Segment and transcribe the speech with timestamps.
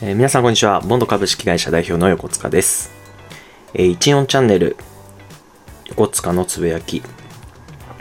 [0.00, 0.80] えー皆さんこんにちは。
[0.80, 2.92] ボンド株式会社代表の横塚です。
[3.74, 4.76] えー、14チャンネル、
[5.88, 7.02] 横塚のつぶやき。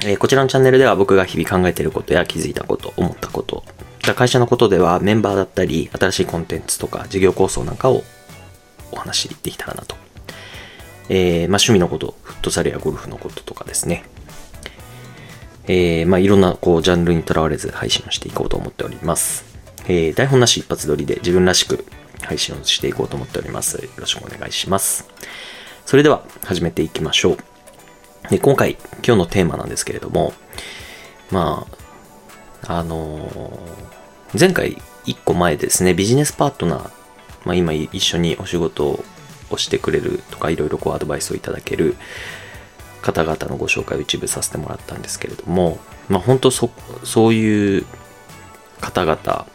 [0.05, 3.63] えーこちらのチャンネルでは僕が日々考えていることや気づいたこと、思ったこと、
[4.15, 8.03] 会社のことではメンバーだったり、新しいコンテンツとか事業構想なんかを
[8.91, 9.95] お話しできたらなと。
[11.09, 14.03] えーまあ、趣味のこと、フットサルやゴルフのこととかですね。
[15.65, 19.46] えーまあ、いろんなこうジャンルにとらわれず配信をしていこうと思っております。
[19.87, 21.85] えー台本なし一発撮りで自分らしく
[22.21, 23.77] 配信をしていこうと思っております。
[23.77, 25.07] よろしくお願いします。
[25.85, 27.37] それでは始めていきましょう。
[28.29, 30.33] で今回、今日のテーマなんですけれども、
[31.31, 31.65] ま
[32.63, 33.87] あ、あのー
[34.37, 36.91] 前回一個前ですね、ビジネスパートナー、
[37.45, 38.99] まあ今一緒にお仕事
[39.49, 41.95] をしてくれるとか、いろいろこうアドバイスをいただける
[43.01, 45.79] 方々のご紹介を一部させてもらったんですけれども、
[46.09, 46.69] まあ本当そ、
[47.05, 47.85] そういう
[48.81, 49.47] 方々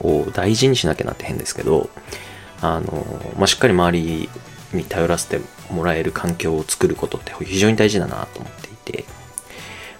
[0.00, 1.88] を大事にしなきゃなって変ですけど、
[2.60, 3.04] あの、
[3.36, 4.28] まあ、しっかり周り
[4.72, 9.04] に頼らせてもらえる環境を作ることって非常に大事だなと思っていて、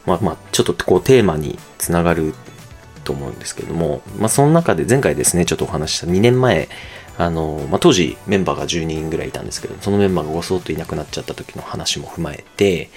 [0.05, 2.35] まあまあ、ちょっとこうテーマにつながる
[3.05, 6.69] と思うんですけども、まあその中で前回ですね、ちょっとお話しした2年前、
[7.19, 12.91] あの、まあ当時メンバーが10人ぐらいいたんですけど、そのメンバーがごそっといなくなっちゃった時の話も踏まえて、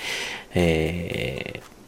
[0.53, 1.78] えー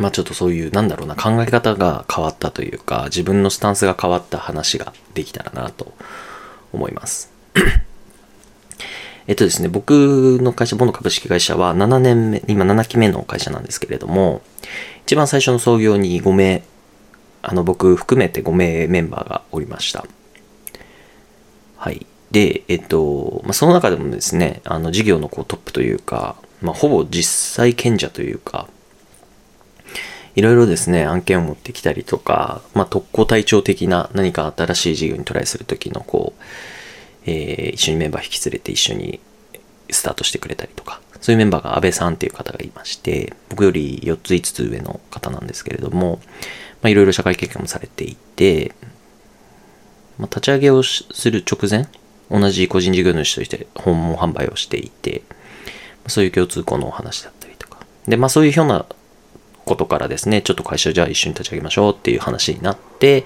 [0.00, 5.92] まあちょっとそういう、なんだろうな、考え方が変わったというか、自分のスタンスが変わった話ができたらなと
[6.72, 7.30] 思います。
[9.28, 14.40] えっとですね、僕の会社、ボンド株式会社は7年目、今7期目の会社なんですけれども、
[15.04, 16.62] 一番最初の創業に5名、
[17.42, 20.06] あの僕含めて5名メンバーがおりました。
[21.76, 22.06] はい。
[22.30, 28.66] で、えっと、まあ、その中でもですね、あの事業のこうトップというか、まあ、ほぼ実際賢者というか、
[30.36, 36.42] いろいろですね、案件を持ってきたりとか、まあ、特攻隊長的な何か新しい事業にトライするときの、こう、
[37.26, 39.20] えー一緒にメンバー引き連れて一緒に
[39.90, 46.20] スタートしてくれたりとか、そういうメンバーが安倍さんっていう方がいまして、僕より4つ5つ上の方なんですけれども、
[46.82, 48.72] まあ、いろいろ社会経験もされていて、
[50.18, 51.88] まあ、立ち上げをする直前、
[52.30, 55.22] 同じ個人事業主として訪問販売をしていて、
[56.06, 57.80] そういう共通項のお話だったりとか。
[58.06, 58.86] で、まあそういうような
[59.64, 63.24] ことからですね、ちょっと会社じゃあ一緒に立ち上げましょうっていう話になって、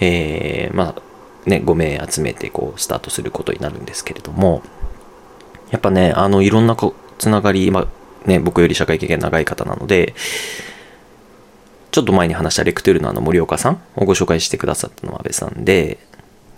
[0.00, 4.62] えー、まあね、5名集めてこうスタートすることになるんですけれども、
[5.70, 6.76] やっぱね、あのいろんな
[7.18, 10.14] つながり、まあね、僕より社会経験長い方なので、
[11.90, 15.98] ちょっと前に話したレクトゥールのあの森岡さんをご紹介してくださったのは安倍さんで、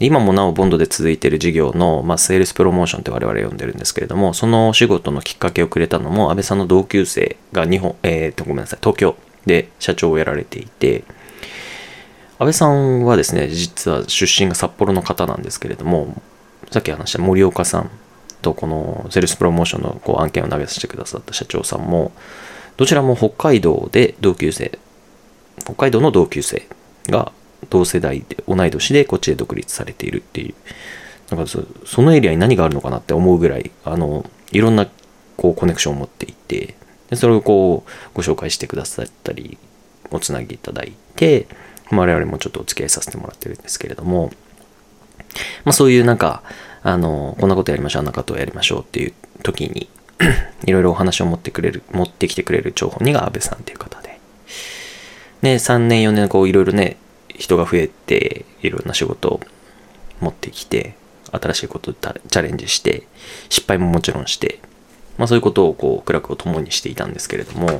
[0.06, 11.04] 今もなおボンドで続いている事業の、まあ、セールスプロモーションって我々呼んでるんですけれども、そのお仕事のきっかけをくれたのも、安倍さんの同級生が日本、えー、と、ごめんなさい、東京で社長をやられていて、
[12.38, 16.20] 安倍さんはですね、実は出身が札幌の方なんですけれども、
[16.70, 17.90] さっき話した森岡さん
[18.40, 22.12] とこのセールスプロモーションのこう案件を投げさせてくださった社長さんも、
[22.76, 24.78] どちらも北海道で同級生、
[25.64, 26.66] 北海道の同級生
[27.08, 27.30] が
[27.70, 30.54] 同世代で同い年でこっちで独立されているっていう。
[31.30, 31.50] なんか
[31.86, 34.86] そのエリアに何があるのかなって思うぐらいあのいろんな
[35.38, 36.76] こうコネクションを持っていて
[37.08, 39.56] でそれをこうご紹介してくださったり
[40.10, 41.46] おつなぎいただいて
[41.90, 44.30] 我々もちょっとお付き合いさせてもらってるんですけれども、
[45.64, 46.42] まあ、そういうなんか
[46.82, 49.88] あのこんなことやりましょうあんなことをやりましょうっていう時に
[50.66, 54.20] いろいろお話を持ってくれる持ってきてくれる情報にが安倍さんっていう方で。
[55.42, 56.98] ね、3年4年こういろいろね、
[57.42, 59.40] 人が増えて、いろんな仕事を
[60.20, 60.94] 持ってきて、
[61.32, 63.02] 新しいことをチャレンジして、
[63.48, 64.60] 失敗ももちろんして、
[65.18, 67.74] まあそういうことをこう、苦楽を共にしていたんですけれども、ま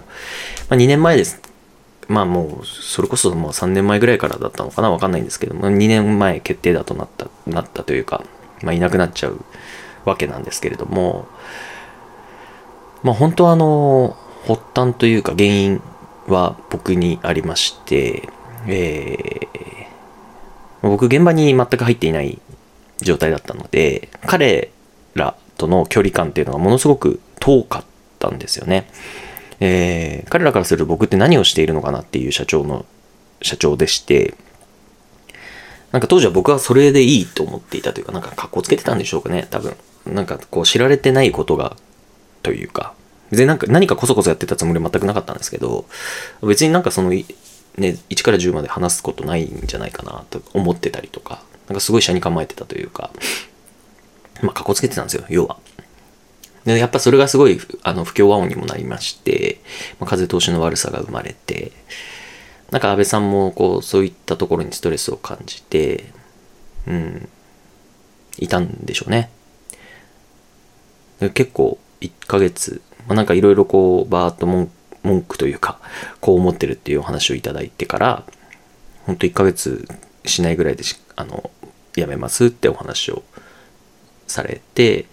[0.71, 1.41] あ2年前です。
[2.09, 8.25] まあもう、それこそもう3年前ぐらいからだったのかなわかんないんですけども、2年前決定だとなった、なったというか、
[8.63, 9.45] まあいなくなっちゃう
[10.05, 11.29] わけなんですけれども、
[13.05, 14.17] まあ本当はあの、
[14.49, 15.83] 発端というか原因
[16.27, 18.29] は僕にありまして、
[18.69, 19.53] えー
[20.83, 22.41] 僕現場に全く入っていない
[23.01, 24.73] 状態だったので、彼
[25.15, 27.85] らとの距離感っていうのがものすごく遠かっ
[28.19, 28.91] たんですよね。
[29.61, 32.85] えー彼らからすると僕って何をしているのかなっていう社長の、
[33.43, 34.35] 社長でして、
[35.93, 39.77] なんか当時は僕はそれでいいと思っていたというか、なんか格好つけてたんでしょうかね、多分。
[40.07, 41.77] なんかこう知られてないことが、
[42.43, 42.95] というか、
[43.31, 45.85] 別になんか何かこそこそやってたつもりは全くなかったんですけど、
[46.43, 47.13] 別になんかその、
[47.77, 53.11] ね、1から10まで話すことないんじゃないかなと思ってたりとか、なんかすごい車に構えてたというか、
[54.43, 55.57] まあ、格好つけてたんですよ、要は。
[56.65, 59.61] で、やっぱそれがすごい、あの、不協和音にもなりまして、
[59.99, 61.73] まあ、風通しの悪さが生まれて、
[62.71, 66.13] なんか安倍さんもこう、そういったところにストレスを感じて、
[66.87, 67.29] うん、
[68.39, 69.31] いたんでしょうね。
[71.35, 75.79] 結構1ヶ月、まあ、なんかいろいろこうバーッと文句文句というか
[76.21, 78.25] こう思ってるっていうお話をいただいてから
[79.07, 79.87] ほんと1ヶ月
[80.25, 80.85] しないぐらいで
[81.17, 81.51] あの
[81.95, 83.23] 辞めますってお話を
[84.27, 85.07] されて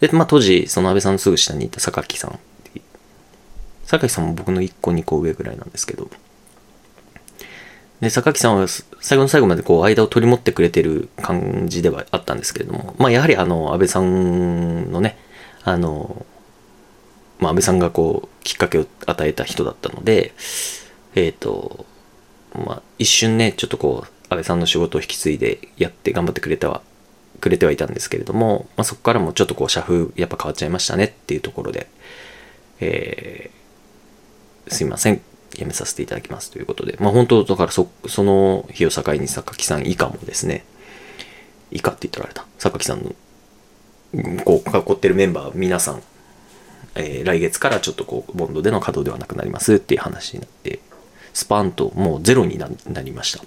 [0.00, 2.38] で、まあ、当時その安倍さんのすぐ下にいた榊さん。
[3.86, 6.10] 榊さんも僕の1個2個上ぐらいなんですけど。
[8.00, 8.66] で榊さんは
[9.00, 15.18] 最後の最後までこう間を取り持ってくれてる感じではあったんですけれどもまあやはりあの安倍さんのね
[15.64, 16.24] あの
[17.40, 20.32] まあ、安倍さんがこうきっかけを与えた人だったので
[21.14, 21.86] えっ、ー、と
[22.54, 26.82] まあ一瞬ねちょっとこう安倍さんの仕事を引き継いでやって頑張ってくれたは
[27.40, 31.88] くれてはいたんですけれども、まあ、そこからもちょっとこう社風やっぱ変わっちゃいましたねっていうところで、
[32.80, 35.20] えー、すいません
[35.50, 40.64] 辞めさせていただきますということでまあ本当だからそその日を境に榊さん以下もですね
[41.70, 43.14] 以下って言ってられた榊さんの
[44.44, 46.02] こう囲ってるメンバー皆さん
[46.94, 50.80] えー、来月からちょっとこうボンドでの稼働ではなくなりますっていう話になって
[51.32, 52.68] スパンともうゼロにな
[53.02, 53.44] りました。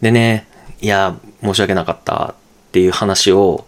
[0.00, 0.46] でね
[0.80, 2.34] いや申し訳なかった
[2.68, 3.66] っていう話を、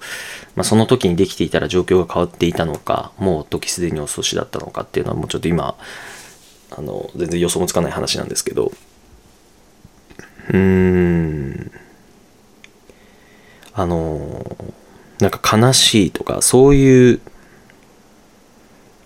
[0.54, 5.76] まあ、その時にできていたら状況が変わっていたのかもう時すでに遅しだったのかっていうのはもうちょっと今
[6.70, 8.72] あの全然予想もつかない話なんですけど。
[10.50, 11.70] うーん。
[13.78, 14.44] あの
[15.20, 17.20] なんか悲しいとかそういう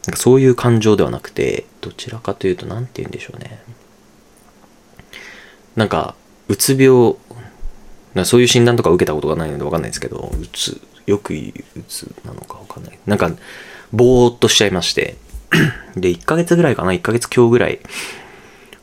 [0.07, 3.63] なんかそういう感情ではなくて、どちらかというと、何て言うんでしょうね。
[5.77, 6.15] なんか、
[6.49, 7.15] うつ病、
[8.15, 12.99] なそういう診断とか受けたことがないので分かんないですけど、うつ、よく言ううつなのか分かんない。
[13.07, 13.31] なんか、
[13.93, 15.17] ぼーっとしちゃいまして。
[15.97, 17.81] で、1ヶ月ぐらいかな、1ヶ月今日ぐらい。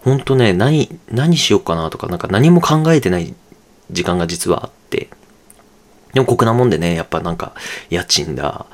[0.02, 3.34] ほんとね、何、何しようかなとか、なんか何も考えてない
[3.92, 5.10] 時間が実はあって。
[6.14, 7.54] でも酷なもんでね、やっぱなんか、
[7.90, 8.66] 家賃だ、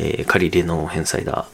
[0.00, 1.46] えー、借り入れの返済だ、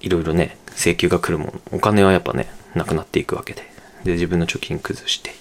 [0.00, 3.62] いろいろね、請求が来るもん、お金はやっぱね、なくなっていくわけで。
[4.04, 5.34] で、自分の貯金崩して。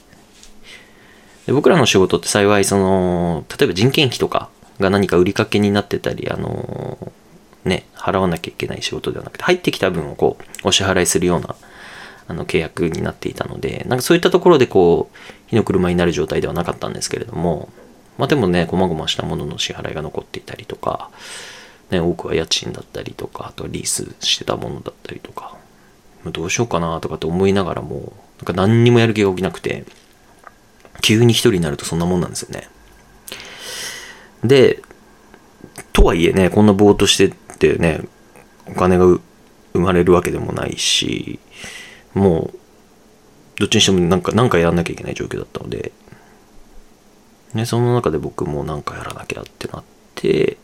[1.46, 4.50] で僕らの仕事って幸い、その、例えば人件費とか
[4.80, 11.56] が何か売りかけになってたり、あのー、ね、払わなきゃいけない仕事ではなくて、入ってきた分をこう、お支払いするような、
[12.30, 17.68] あの、契約になっていたので、なんかそういったところでこう、火の車になる状態ではなかったんですけれども、
[18.18, 21.10] まあでもね、細々したものの支払いが残っていたりとか、
[21.94, 25.56] ね、多くは家賃だったりとか、あとリースしてたものだったりとか、
[26.26, 29.86] どうしようかなとかって思いながらも、なんか何にもやる気が起きなくて、
[31.02, 32.70] 急に一人になるとそんなもんなんですよね。
[34.44, 34.82] で、
[35.92, 38.02] とはいえね、こんなぼーっとしてってね、
[38.68, 39.22] お金が生
[39.74, 41.40] まれるわけでもないし、
[42.14, 42.60] もう、
[43.60, 45.92] どっちにしてもなんか、なんかやらなきゃいけない状況だったので、
[47.54, 49.84] ね、その中で僕もなんかやらなきゃってなっ
[50.16, 50.58] て、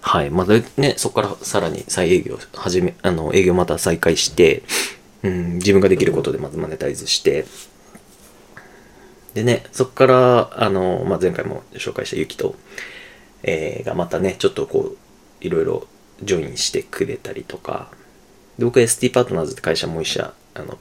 [0.00, 0.30] はい。
[0.30, 4.62] まだね、そこからさらに再営業始め、あの、営業また再開して、
[5.22, 7.44] うん、自分ができることでまずマネタイズして、
[9.34, 12.56] でね、そこから、あの、まあ、前回も紹介したゆきと、
[13.42, 14.96] えー、がまたね、ちょっとこう、
[15.40, 15.86] いろいろ
[16.22, 17.90] ジョインしてくれたりとか、
[18.58, 20.78] で僕は ST パートナーズって会社も一社、あの、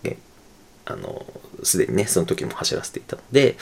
[0.86, 1.26] あの、
[1.64, 3.56] すでにね、その時も走らせていたので、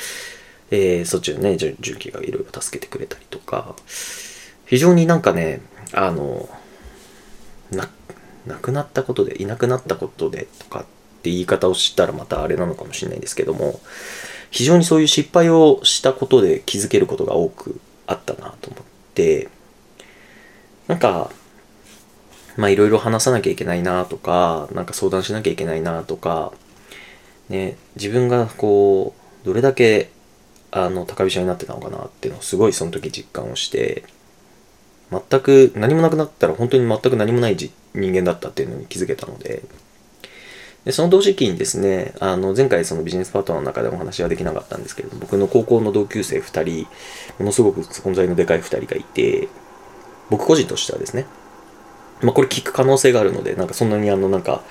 [0.72, 3.76] えー、そっちのね、重機がいろいろ助けてくれたりとか、
[4.68, 5.62] 非常になんかね、
[5.94, 6.48] あの、
[7.72, 7.90] な、
[8.46, 10.84] 亡くなったことで、いなくなったことでとかっ
[11.24, 13.80] て言い方をしたらまたあれなのかもしれないですけども、
[14.52, 18.84] 非常にそういう失敗をしたことで気づけることが多くあったなと思っ
[19.14, 19.50] て、
[20.88, 21.32] なんか、
[22.58, 26.52] まあいろいろ話さなきゃいけないなとか、なんか相談しなきゃいけないなとか、
[27.50, 30.10] ね、自分がこう、どれだけ
[30.72, 34.04] あの高飛車になってたのかなっていうのをすごいその時実感をして
[35.12, 39.64] 全く何もなくなったら本当に全く何もない人間だったっていうのに気づけたので、
[40.86, 46.88] でその同時期にですね、あの前回そのビジネスパートナーの中でお話はできなかったんですけれども、僕の高校の同級生2人、
[47.40, 49.50] ものすごく存在のでかい2人がいて、
[50.30, 51.26] 僕個人としてはですね、
[52.22, 54.64] まあこれ聞く可能性があるので、なんかそんなにあのなんか、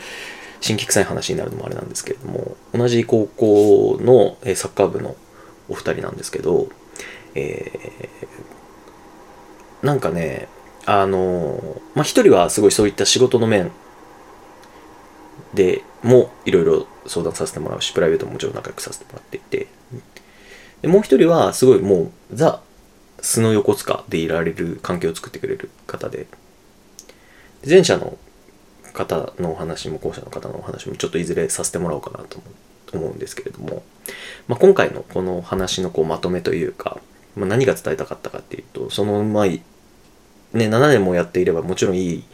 [0.60, 5.16] 新規臭い話になるのもあれなんですけれども、同じ高校のサッカー部の
[5.68, 6.68] お二人なんですけど、
[7.34, 8.26] えー、
[9.86, 10.48] なんかね、
[10.84, 13.70] あの、まあ、一人はすごいそういった仕事の面
[15.54, 19.68] でもいろいろ相談させてもらうし、プライベートももちろん仲良くさせてもらっていて、
[20.82, 22.60] でもう一人はすごいもうザ・
[23.20, 26.26] 素の横須賀でいられる環境を作ってくれる方で、
[27.66, 28.18] 前者の
[28.92, 32.40] 方のお話も後者の方のお話もちょっといずれさせてもらおうかなと
[32.92, 33.82] 思うんですけれども、
[34.48, 36.98] まあ、今回のこの話のこうまとめというか、
[37.34, 39.46] まあ、何が伝えたかったかっていうとそのまあ
[40.52, 42.24] ね7年もやっていればもちろんいい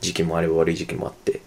[0.00, 1.40] 時期もあれば悪い時期もあって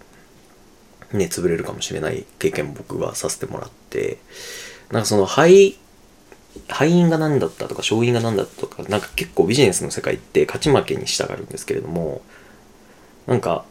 [1.13, 4.17] ね潰れるかもしれない経験僕はさせてもらって
[4.91, 5.77] なんかその敗
[6.69, 12.21] 敗因が何だったとか勝因が何だったとかなんか結構ビジネスの世界って勝ち負けに従うんですけれども
[13.27, 13.65] なんか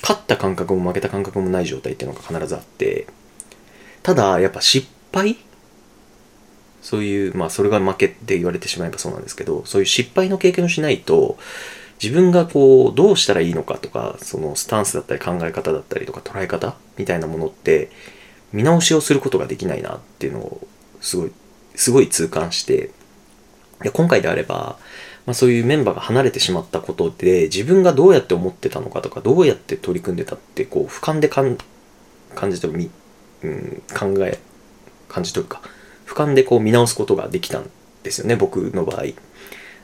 [0.00, 3.06] 勝った感覚も負けた感覚もない状態っていうのが必ずあって
[4.02, 5.36] ただやっぱ失敗
[6.84, 11.38] そういうまあそれが負けって言われてしまえばそうなんですけどそういう失敗の経験をしないと
[12.00, 17.90] 自分がこうどうしたらいいのかとかそのスタンスだったり考え方だったりとか捉え方みたいなものって
[18.52, 20.66] 見直しをすることができないなっていうのを
[21.00, 21.32] すごい
[21.74, 22.90] すごい痛感して
[23.80, 24.76] で今回であれば、
[25.24, 31.56] まあ、そういうメンバーが離れてしまったことで自分がどうやって思ってたのかとかどうやって取り組んでたってこう俯瞰でかん
[32.34, 32.90] 感じ取る、
[33.42, 34.38] うん、考え
[35.08, 35.62] 感じ取るか。
[36.14, 37.70] 俯瞰でこう見直すことができたん
[38.02, 39.04] ですよね僕の場合。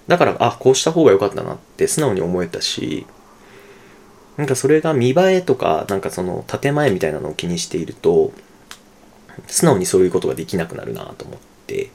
[0.09, 3.07] だからあこうした方が良かったなって素直に思えたし
[4.37, 8.33] なんかそれが見栄えとかなんかその建前みたいなのを気にしていると
[9.47, 11.91] 素直にそういうことができなくなるなと思って、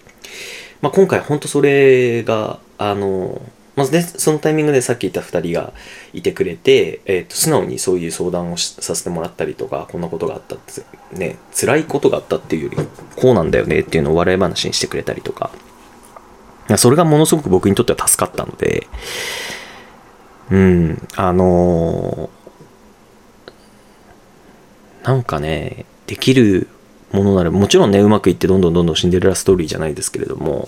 [0.82, 3.42] まあ、今回ほんとそれが、あの、
[3.76, 5.74] まずね、そのタイミングでさっき言った2人が
[6.14, 10.84] いてくれて、えー、と素直にそういう相談をさせてもらったりとか、こんなことがあったって、
[11.18, 12.78] ね、辛いことがあったっていうより、
[13.16, 15.52] こうなんだよねっていうのを笑い話にしてくれたりとか、
[16.78, 18.88] それがものすごく僕にとっては助かったので、
[20.52, 26.68] うん、あのー、なんかね、できる
[27.12, 30.68] ものならもちろんねうまくいってどんどんどんどんシンデレラストーリーじゃないですけれども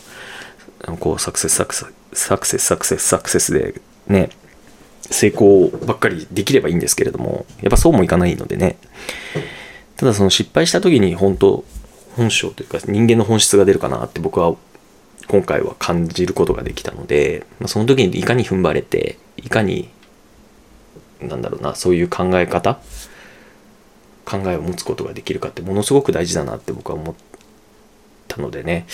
[0.99, 4.29] こうサクセスサクセスサクセスサクセスサクセスでね
[5.01, 8.77] 成功ばっかりできればいいんですけれどもやっぱそうもいかないのでね
[9.95, 11.63] ただその失敗した時に本当
[12.15, 14.55] 本性というか人間の本質が出るかなって僕は
[15.27, 19.89] 今回は感じることができたので、ま、その時にいかに踏ん張れていかに
[21.21, 22.79] なんだろうなそういう考え方
[24.25, 27.15] 考えを持つことができるかってものすごく大事だなって僕は思っ
[28.27, 28.85] たのでね。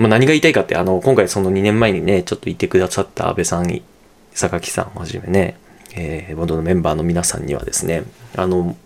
[0.00, 3.82] まあ、何が言いたいかって、あの、今回その2年前にね、ちょっといてくださった安倍さん、
[4.32, 5.58] 榊さんはじめね、
[5.94, 8.04] えー、ボンドのメンバーの皆さんにはですね、
[8.34, 8.78] あの、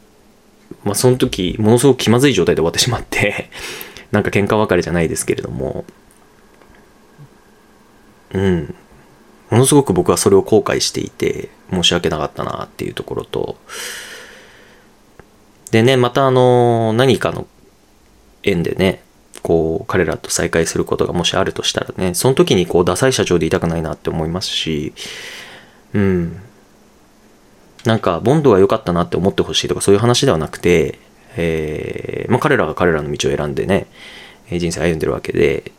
[0.83, 3.49] まあ、その時、ものすごく気まずい状態で終わってしまって
[4.11, 5.85] なんか喧嘩別れじゃないですけれども、
[8.33, 8.75] うん。
[9.51, 13.57] ものすごく僕はそれを後悔していて、申し訳なかったなっていうところと、
[15.71, 17.47] でね、またあの、何かの
[18.43, 19.05] 縁でね、
[19.45, 24.95] こう、彼らと再会することがもしあるとしたらね、その時にこう、ダサい社長でいたくないなって思いますし、
[25.93, 26.41] うん。
[27.85, 30.99] なんか、ボンドが良かったなって思ってほしいとかそういう話ではなくて、
[31.37, 33.87] えー、まあ彼らが彼らの道を選んでね、
[34.51, 35.73] 人生歩んでるわけで、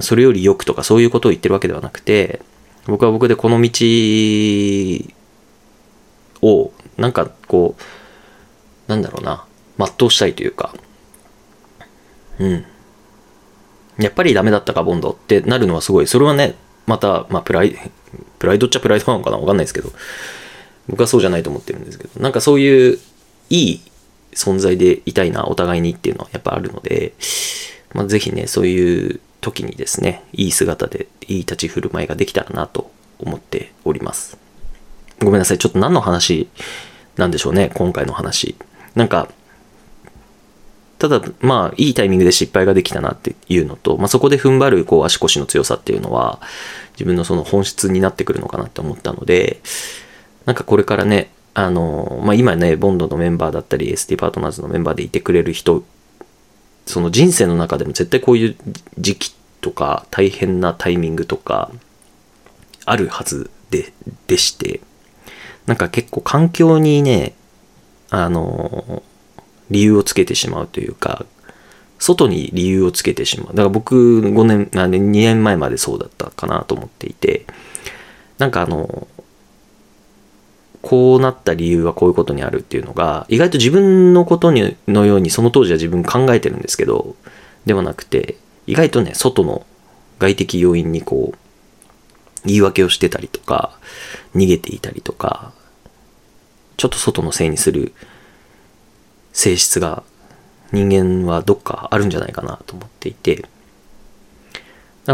[0.00, 2.40] それより良くとかそういうことを言ってるわけではなくて、
[2.86, 3.70] 僕は僕でこの道
[6.42, 9.44] を、なんかこう、なんだろうな、
[9.78, 10.74] 全うしたいというか、
[12.40, 12.64] うん。
[13.98, 16.54] やっぱりダメだったか、ボンドってなるのはすごい、それはね、
[16.86, 17.78] また、まあ、プライ、
[18.38, 19.92] プライドっちゃプライドなのかなわかんないですけど、
[20.88, 22.98] 僕はそうじゃないと思ってるんですけど、なんかそういう、
[23.50, 23.80] いい
[24.32, 27.14] 存在でいたいな、お互いにっていうのはやっぱあるので、
[27.92, 34.36] まあ、ぜひね、そういう時にですね、いい姿で、いい立ち振る舞いができたらなと思っております。
[35.20, 36.48] ごめんなさい、ちょっと何の話
[37.16, 38.56] なんでしょうね、今回の話。
[38.94, 39.28] なんか、
[41.08, 46.40] ただ、まあ、いいタイミングで失敗ができたなっていうのと、まあ、そこで踏ん張る、こう、足腰の強さっていうのは、
[46.94, 49.60] 自分のその本質になってくるのかなって思ったので、
[50.46, 55.84] なんかこれからね、あの、まあ、今ね、ボンドのメンバーだったり、ST パートナーズのメンバーでいてくれる人、
[56.86, 58.56] その人生の中でも絶対こういう
[58.98, 61.70] 時期とか、大変なタイミングとか、
[62.86, 63.92] あるはずで、
[64.26, 64.80] でして、
[65.66, 67.34] なんか結構環境にね、
[68.08, 69.02] あの、
[69.70, 71.26] 理由をつけてしまうというか、
[71.98, 73.48] 外に理由をつけてしまう。
[73.48, 77.46] だから僕5年、2年前までそうだったかなと思っていて、
[78.38, 79.06] なんかあの、
[80.82, 87.16] こうなった理由はこういうことにあるっていうのが、意外と自分のことにのようにその当時は自分考えてるんですけど、
[87.64, 89.64] ではなくて、意外とね、外の
[90.18, 91.38] 外的要因にこう、
[92.44, 93.78] 言い訳をしてたりとか、
[94.34, 95.52] 逃げていたりとか、
[96.76, 97.94] ちょっと外のせいにする
[99.34, 100.02] 性質が
[100.72, 103.44] 人間はどっかあるんじゃないかなと思っていて、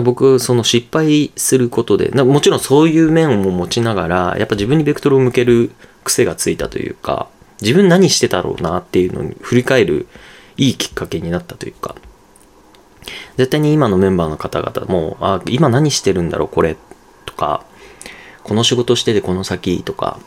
[0.05, 5.73] 僕、その失敗することで、もちろんそういう面も持ちながら、やっぱ自分にベクトルを向ける
[6.05, 7.29] 癖がついたというか、
[7.61, 10.07] 自分何してたろうなっていうのに振り返る
[10.57, 11.97] いいきっかけになったというか、
[13.37, 16.77] 絶対に今のメンバーの方々も、あ、今何してるんだろう、これ、
[17.27, 17.65] とか、
[18.45, 20.21] この仕事しててこの先とか、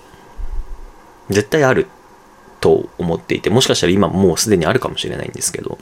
[1.30, 1.88] 絶対ある。
[2.64, 5.80] と思っていて、もしかしたら今もうすでにあるかもしれないんですけど、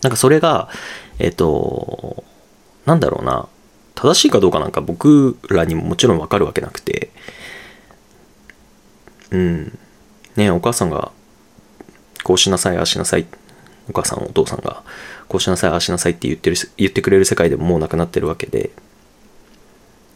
[0.00, 0.70] なんかそれが、
[1.18, 2.24] えっ、と、
[2.86, 3.46] なんだろうな、
[3.94, 7.10] 正しいかどうかなんか僕らにももちろんわかるわけなくて、
[9.30, 9.78] うん。
[10.36, 11.12] ねお母さんが、
[12.24, 13.26] こうしなさい、ああしなさい、
[13.90, 14.82] お母さん、お父さんが、
[15.28, 18.70] こうしなさい、ああしなさいって言ってる、言ってくれる世界でももうなくなってるわけで、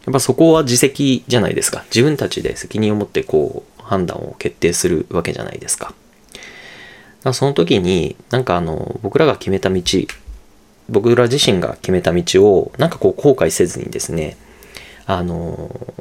[0.07, 1.85] やっぱそこは自責じゃないですか。
[1.95, 5.95] 自分たちで責任を持ってこう判断を決定するわけじゃないですか。
[7.23, 9.83] かその時になんかあの僕らが決めた道、
[10.89, 14.37] 僕ら自身が決めた道をなんかこう後悔せずにですね、
[15.07, 15.95] あの、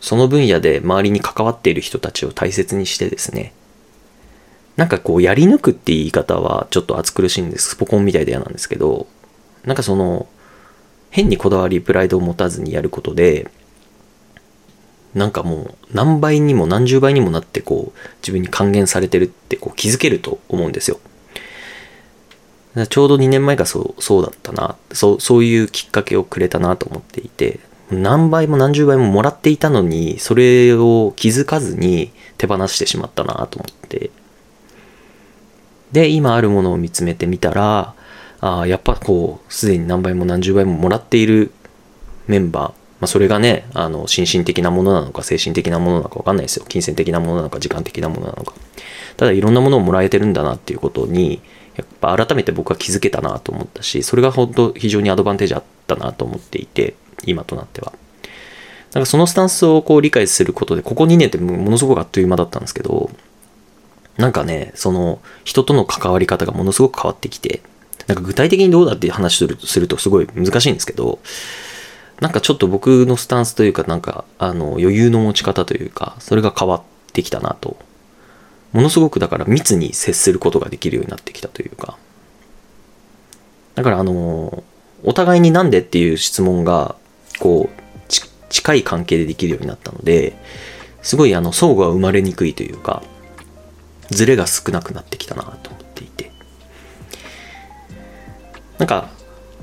[0.00, 3.52] その分野で周りに関わっている人たちを大切にしてですね、
[4.76, 7.70] なんかこうやり抜くって言い方はちょっと暑苦しいんです。
[7.70, 9.06] スポコンみたいで嫌なんですけど、
[9.64, 10.26] なんかその、
[11.10, 13.50] 変にこだわり、プライドを持たずにやることで、
[15.14, 20.98] なんかもう何倍にも何十倍にもなってこう自分に還元されてるってこう気づけると思うんですよ。
[22.88, 34.10] ちょうど2年前がそうそうだったなそうそういうきっかけをくれたなと思っていて何倍も何十倍ももらっていたのにそれを気づかずに手放してしまったなと思って
[35.92, 37.94] で今あるものを見つめてみたら
[38.46, 41.50] あやっぱこう、すでに何倍も何十倍ももらっている
[42.26, 46.64] メンバー、まあ、それがね、あの、心身的なものなのか、精神的なものなのかわかんないですよ。
[46.68, 48.54] 金銭的なものなのか、時間的なものなのか。
[49.16, 51.40] ただ、いろんなものをもらえてるんだなっていうことに、
[51.76, 57.92] やっぱ改めて僕は気づけたなと思ったし、それが本当非常にアドバンテージあったなと思っていて、今となっては。
[58.92, 63.10] なんかそのスタンスをこう理解することで、ここ2年ってものすごくあっという間だったんですけど、
[64.16, 67.60] なんかね、その人との関わり方がものすごく変わってきて、
[68.06, 71.18] なんか具体的にどうだって話するするとすごい難しいんですけど、
[72.20, 77.76] なんかちょっと僕のスタンスというか、なんか、あの、余裕の持ち方というか、それが変わってきたなと。
[78.72, 81.96] ものすごくだから密に接することができるようになってきたというか。
[83.74, 84.64] だからあの、
[85.04, 86.96] お互いになんでっていう質問が、
[87.38, 87.84] こう、
[88.48, 90.36] 近い関係でできるようになったので、
[91.02, 93.02] すごいあの、相互が生まれにくいというか、
[94.10, 96.30] ズレが少なくなってきたなと思っていて
[98.78, 99.08] なんか、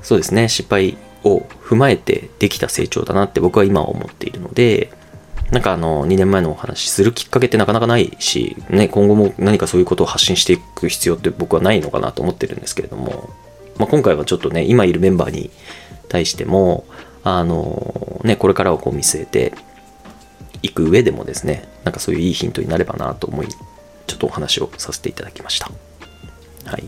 [0.02, 4.92] そうですね、失敗を踏まえてできた成長だなって僕は今は思っているので、
[5.52, 13.28] なんかあの、2年前のお話するきっかけってなかなかないし、ね、今後も何かそういうことを発信していく必要って僕はないのかなと思ってるんですけれども、
[13.76, 15.50] まあ、今回はちょっとね、今いるメンバーに
[16.08, 16.84] 対しても、
[17.22, 19.52] あの、ね、これからをこう見据えて
[20.62, 23.48] いく上でもですね、なんかそういういいヒントになればなと思い、
[24.06, 25.70] ちょっとお話をさせていただきました。
[26.64, 26.84] はい。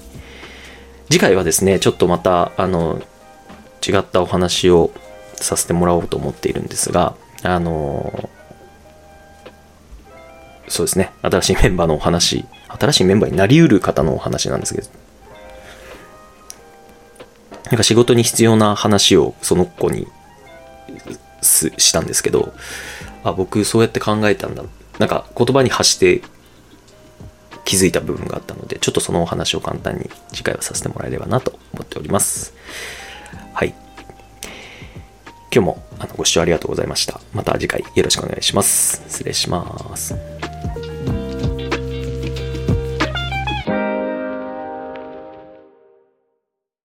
[1.11, 3.03] 次回はですね、ちょっとまた、あの、
[3.91, 4.91] 違ったお話を
[5.37, 8.31] させてもらおうと思っているんですが、あの、
[10.69, 14.89] そうですね、新しいメンバーのお話、新しいメンバーになりうる方のお話なんですけど、
[17.67, 20.07] なんか仕事に必要な話をその子に
[21.43, 22.53] したんですけど、
[23.23, 24.63] あ、僕そうやって考えたんだ。
[24.99, 26.23] なんか言葉に発して
[27.65, 32.55] 気づいた部分があったので、ちょっとそのお話を簡単に次回はさせてもらえればなと思っております。
[33.55, 33.75] はい。
[35.53, 37.21] 今日もあのご視聴ありがとうございました。
[37.33, 39.03] また次回よろしくお願いします。
[39.09, 40.15] 失礼します。